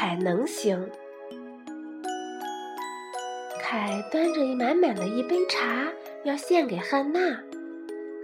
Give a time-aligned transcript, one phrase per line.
[0.00, 0.88] 凯能行。
[3.60, 5.88] 凯端着一满满的一杯茶
[6.24, 7.20] 要献给汉娜，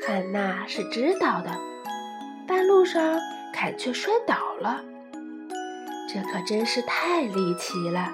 [0.01, 1.51] 汉娜是知道的。
[2.49, 3.21] 半路上，
[3.53, 4.83] 凯却摔倒了，
[6.08, 8.11] 这可真是太离奇了。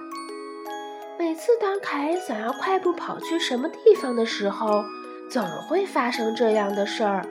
[1.16, 4.84] 每次当凯想要快步跑去什么地方的时候，
[5.30, 7.24] 总会发生这样的事儿，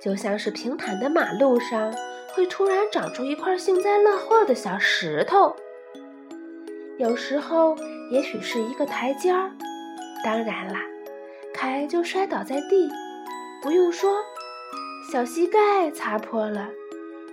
[0.00, 1.94] 就像是平坦的马路上
[2.38, 5.56] 会突然长出一块幸灾乐祸的小石头。
[6.96, 7.76] 有时候，
[8.12, 9.50] 也许是一个台阶儿。
[10.22, 10.80] 当然啦，
[11.52, 12.88] 凯就摔倒在地。
[13.60, 14.22] 不用说，
[15.10, 16.68] 小膝盖擦破了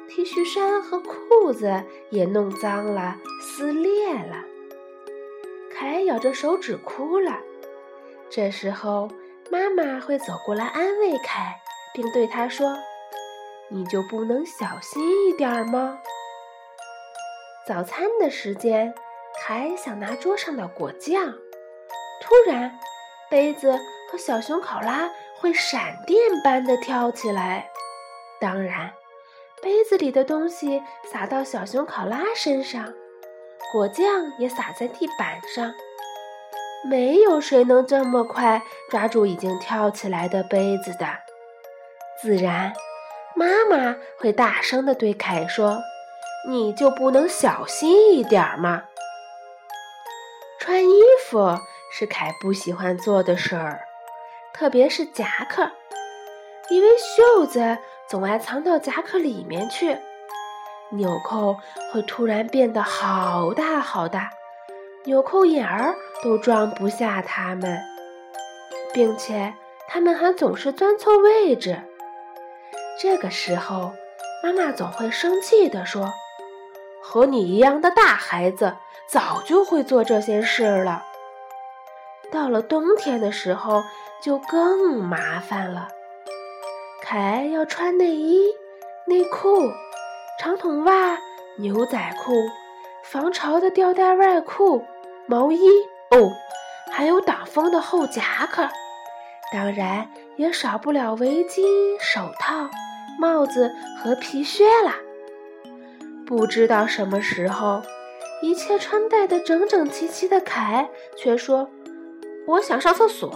[0.09, 4.43] ，T 恤衫和裤子也弄脏了、撕裂了。
[5.71, 7.37] 凯咬着手指哭了。
[8.27, 9.07] 这时候，
[9.51, 11.57] 妈妈会走过来安慰凯，
[11.93, 12.75] 并对他说
[13.69, 15.99] ：“你就不能小心一点吗？”
[17.67, 18.93] 早餐的时间。
[19.37, 21.21] 凯想拿桌上的果酱，
[22.21, 22.79] 突然，
[23.29, 23.77] 杯子
[24.09, 27.69] 和小熊考拉会闪电般的跳起来。
[28.39, 28.93] 当然，
[29.61, 32.93] 杯子里的东西洒到小熊考拉身上，
[33.73, 34.07] 果酱
[34.39, 35.73] 也洒在地板上。
[36.89, 41.05] 没有谁能这么快抓住已经跳起来的杯子的。
[42.21, 42.71] 自然，
[43.35, 45.81] 妈妈会大声地对凯说
[46.49, 48.83] ：“你就不能小心一点吗？”
[50.57, 51.57] 穿衣服
[51.91, 53.81] 是凯不喜欢做的事儿，
[54.53, 55.69] 特别是夹克，
[56.69, 59.97] 因为袖子总爱藏到夹克里面去，
[60.91, 61.57] 纽扣
[61.91, 64.31] 会突然变得好大好大，
[65.03, 67.79] 纽扣眼儿都装不下它们，
[68.93, 69.53] 并且
[69.87, 71.79] 它们还总是钻错位置。
[72.99, 73.93] 这个时候，
[74.43, 76.13] 妈妈总会生气地说
[77.03, 78.75] ：“和你一样的大孩子。”
[79.07, 81.05] 早就会做这些事了。
[82.31, 83.83] 到了冬天的时候，
[84.19, 85.89] 就更麻烦了。
[87.03, 88.47] 凯要穿内衣、
[89.05, 89.61] 内裤、
[90.39, 91.19] 长筒袜、
[91.59, 92.33] 牛仔裤、
[93.03, 94.83] 防潮的吊带外裤、
[95.27, 95.69] 毛衣
[96.09, 96.31] 哦，
[96.91, 98.67] 还有挡风的厚夹克，
[99.53, 101.63] 当然也少不了围巾、
[101.99, 102.67] 手套、
[103.19, 104.95] 帽子和皮靴啦。
[106.25, 107.81] 不知道什么时候。
[108.41, 110.87] 一切穿戴的整整齐齐的凯
[111.17, 111.67] 却说
[112.45, 113.29] ：“我想上厕所。”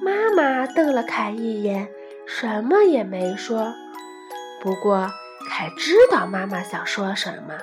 [0.00, 1.88] 妈妈瞪了凯一眼，
[2.26, 3.72] 什么也没说。
[4.62, 5.10] 不过
[5.48, 7.58] 凯知道妈妈想说什么。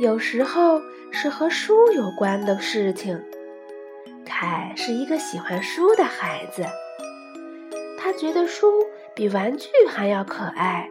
[0.00, 0.80] 有时候
[1.12, 3.22] 是和书有关的事情。
[4.24, 6.64] 凯是一个喜欢书的孩子，
[8.06, 8.86] 他觉得书
[9.16, 10.88] 比玩具还要可爱。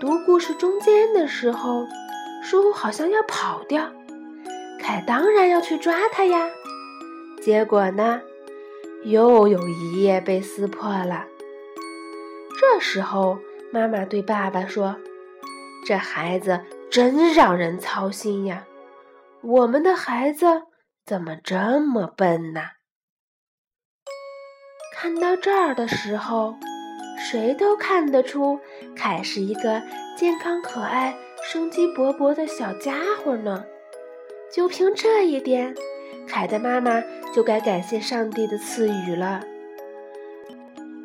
[0.00, 1.86] 读故事中间的时候，
[2.42, 3.88] 书好像要跑掉，
[4.80, 6.50] 凯当然要去抓它呀。
[7.40, 8.20] 结果呢，
[9.04, 11.24] 又有一页被撕破了。
[12.58, 13.38] 这时候，
[13.70, 14.96] 妈妈对爸爸说
[15.86, 18.66] ：“这孩子真让人操心呀，
[19.40, 20.62] 我们的孩子
[21.06, 22.62] 怎么这么笨呢？”
[25.02, 26.54] 看到这儿的时候。
[27.18, 28.60] 谁都看得出，
[28.96, 29.82] 凯是一个
[30.16, 31.14] 健康可爱、
[31.44, 33.64] 生机勃勃的小家伙呢。
[34.52, 35.74] 就凭这一点，
[36.26, 37.02] 凯的妈妈
[37.34, 39.40] 就该感谢上帝的赐予了。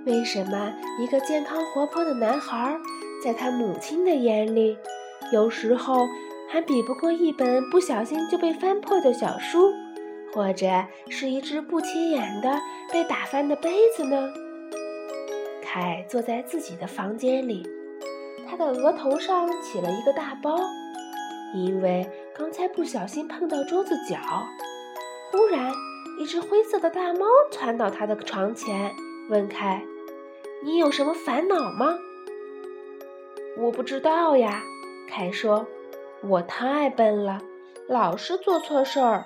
[0.05, 2.77] 为什么一个健康活泼的男孩，
[3.23, 4.77] 在他母亲的眼里，
[5.31, 6.07] 有时候
[6.49, 9.71] 还比不过一本不小心就被翻破的小书，
[10.33, 10.67] 或者
[11.09, 12.59] 是一只不起眼的
[12.91, 14.29] 被打翻的杯子呢？
[15.63, 17.67] 凯坐在自己的房间里，
[18.47, 20.57] 他的额头上起了一个大包，
[21.53, 24.17] 因为刚才不小心碰到桌子角。
[25.31, 25.71] 忽然，
[26.19, 28.93] 一只灰色的大猫窜到他的床前，
[29.29, 29.83] 问凯
[30.63, 31.97] ：“你有什么烦恼吗
[33.59, 34.63] ？”“我不知道呀。”
[35.09, 35.67] 凯说
[36.23, 37.41] ，“我太笨了，
[37.87, 39.25] 老是做错事儿。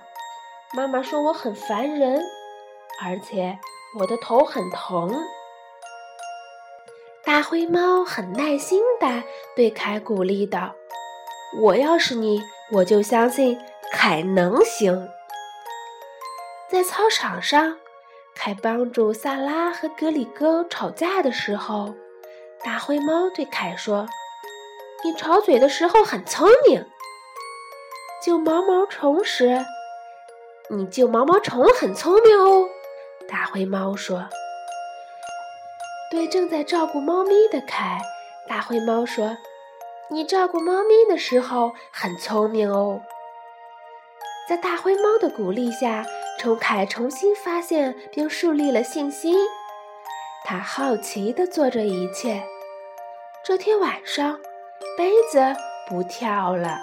[0.73, 2.23] 妈妈说我很烦人，
[3.03, 3.59] 而且
[3.99, 5.21] 我的头很疼。”
[7.25, 9.23] 大灰猫很耐心地
[9.55, 10.73] 对凯鼓励道
[11.61, 12.41] ：“我要是你，
[12.71, 13.59] 我就相信
[13.91, 15.09] 凯能行。”
[16.71, 17.77] 在操场上，
[18.33, 21.93] 凯帮助萨拉和格里戈吵架的时候，
[22.63, 24.07] 大灰猫对凯说
[25.03, 26.85] ：“你吵嘴的时候很聪明。”
[28.23, 29.65] 救毛毛虫时，
[30.73, 32.69] 你救毛毛虫很聪明哦。
[33.27, 34.29] 大灰猫说。
[36.09, 37.99] 对正在照顾猫咪的凯，
[38.47, 39.35] 大灰猫说
[40.09, 43.01] ：“你照顾猫咪的时候很聪明哦。”
[44.47, 46.05] 在大灰猫的鼓励下，
[46.39, 49.37] 冲凯重新发现并树立了信心。
[50.45, 52.41] 他好奇地做着一切。
[53.43, 54.39] 这天晚上，
[54.97, 55.53] 杯子
[55.89, 56.79] 不跳了，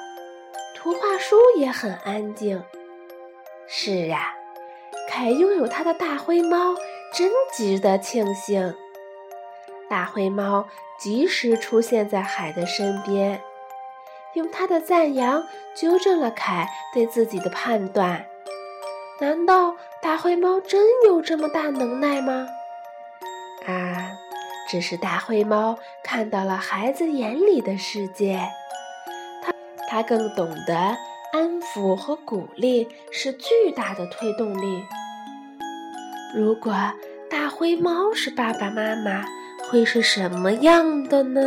[0.76, 2.62] 图画书也很安静。
[3.70, 4.34] 是啊，
[5.10, 6.74] 凯拥有他的大灰猫
[7.12, 8.74] 真值得庆幸。
[9.90, 10.66] 大灰猫
[10.98, 13.42] 及时出现在海的身边。
[14.34, 18.26] 用他的赞扬纠正了凯对自己的判断。
[19.20, 22.46] 难道大灰猫真有这么大能耐吗？
[23.66, 24.12] 啊，
[24.68, 28.40] 只是大灰猫看到了孩子眼里的世界。
[29.42, 29.52] 它，
[29.88, 30.96] 它更懂得
[31.32, 34.82] 安抚和鼓励是巨大的推动力。
[36.34, 36.74] 如果
[37.30, 39.24] 大灰猫是爸爸妈妈，
[39.70, 41.40] 会是什么样的呢？